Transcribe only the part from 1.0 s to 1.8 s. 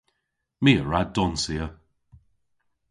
donsya.